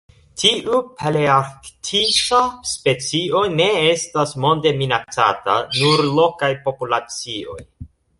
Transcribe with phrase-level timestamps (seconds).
[0.41, 7.59] Tiu palearktisa specio ne estas monde minacata, nur lokaj populacioj.